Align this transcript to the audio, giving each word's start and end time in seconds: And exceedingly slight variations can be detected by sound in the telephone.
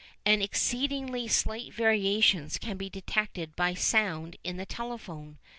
And 0.25 0.41
exceedingly 0.41 1.27
slight 1.27 1.71
variations 1.75 2.57
can 2.57 2.75
be 2.75 2.89
detected 2.89 3.55
by 3.55 3.75
sound 3.75 4.35
in 4.43 4.57
the 4.57 4.65
telephone. 4.65 5.37